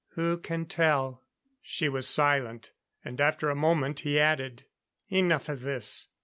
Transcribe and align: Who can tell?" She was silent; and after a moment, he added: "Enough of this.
Who 0.13 0.39
can 0.39 0.65
tell?" 0.65 1.21
She 1.61 1.87
was 1.87 2.07
silent; 2.07 2.71
and 3.05 3.21
after 3.21 3.51
a 3.51 3.55
moment, 3.55 3.99
he 3.99 4.19
added: 4.19 4.65
"Enough 5.11 5.47
of 5.47 5.61
this. 5.61 6.07